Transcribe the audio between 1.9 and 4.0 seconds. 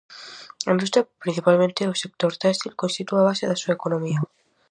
o sector téxtil, constitúe a base da súa